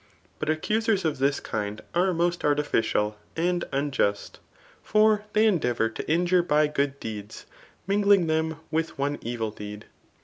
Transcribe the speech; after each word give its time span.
But 0.39 0.49
accusers 0.49 1.05
of 1.05 1.19
thi$ 1.19 1.29
kind 1.43 1.79
are 1.93 2.11
most 2.11 2.43
artificial 2.43 3.19
and 3.35 3.63
unjust; 3.71 4.39
for 4.81 5.25
they 5.33 5.45
endeavour 5.45 5.89
to 5.89 6.11
injure 6.11 6.41
by 6.41 6.65
good 6.65 6.99
deeds, 6.99 7.45
mingling 7.85 8.25
them 8.25 8.57
with 8.71 8.97
one 8.97 9.19
evil 9.21 9.51
deed. 9.51 9.85